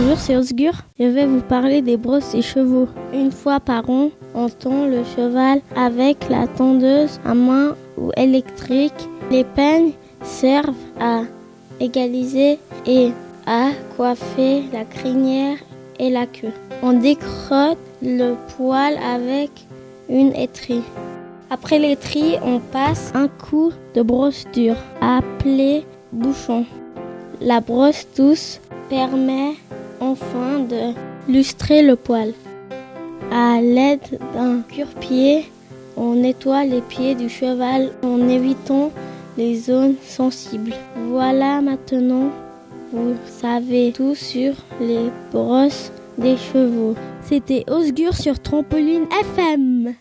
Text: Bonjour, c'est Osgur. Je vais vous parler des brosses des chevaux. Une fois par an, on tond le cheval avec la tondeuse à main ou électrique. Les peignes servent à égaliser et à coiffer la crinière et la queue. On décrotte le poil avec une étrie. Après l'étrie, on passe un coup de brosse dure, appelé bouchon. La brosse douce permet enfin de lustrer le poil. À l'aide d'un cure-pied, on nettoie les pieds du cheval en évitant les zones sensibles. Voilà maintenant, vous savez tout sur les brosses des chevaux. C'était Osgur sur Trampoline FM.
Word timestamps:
Bonjour, 0.00 0.16
c'est 0.16 0.36
Osgur. 0.36 0.74
Je 1.00 1.06
vais 1.06 1.26
vous 1.26 1.40
parler 1.40 1.82
des 1.82 1.96
brosses 1.96 2.30
des 2.30 2.40
chevaux. 2.40 2.86
Une 3.12 3.32
fois 3.32 3.58
par 3.58 3.90
an, 3.90 4.10
on 4.32 4.48
tond 4.48 4.86
le 4.86 5.02
cheval 5.02 5.60
avec 5.74 6.28
la 6.28 6.46
tondeuse 6.46 7.18
à 7.24 7.34
main 7.34 7.74
ou 7.96 8.12
électrique. 8.16 9.08
Les 9.32 9.42
peignes 9.42 9.90
servent 10.22 10.72
à 11.00 11.22
égaliser 11.80 12.60
et 12.86 13.10
à 13.44 13.70
coiffer 13.96 14.62
la 14.72 14.84
crinière 14.84 15.56
et 15.98 16.10
la 16.10 16.26
queue. 16.26 16.52
On 16.80 16.92
décrotte 16.92 17.78
le 18.00 18.36
poil 18.56 18.96
avec 18.98 19.50
une 20.08 20.32
étrie. 20.36 20.84
Après 21.50 21.80
l'étrie, 21.80 22.36
on 22.44 22.60
passe 22.60 23.10
un 23.16 23.26
coup 23.26 23.72
de 23.96 24.02
brosse 24.02 24.44
dure, 24.52 24.76
appelé 25.00 25.84
bouchon. 26.12 26.66
La 27.40 27.58
brosse 27.58 28.06
douce 28.16 28.60
permet 28.88 29.54
enfin 30.00 30.60
de 30.60 30.94
lustrer 31.30 31.82
le 31.82 31.96
poil. 31.96 32.32
À 33.30 33.60
l'aide 33.60 34.18
d'un 34.34 34.62
cure-pied, 34.68 35.50
on 35.96 36.14
nettoie 36.14 36.64
les 36.64 36.80
pieds 36.80 37.14
du 37.14 37.28
cheval 37.28 37.90
en 38.02 38.28
évitant 38.28 38.90
les 39.36 39.56
zones 39.56 39.96
sensibles. 40.02 40.74
Voilà 41.10 41.60
maintenant, 41.60 42.30
vous 42.92 43.14
savez 43.26 43.92
tout 43.94 44.14
sur 44.14 44.54
les 44.80 45.10
brosses 45.32 45.92
des 46.16 46.36
chevaux. 46.36 46.94
C'était 47.22 47.64
Osgur 47.68 48.16
sur 48.16 48.40
Trampoline 48.40 49.06
FM. 49.36 49.94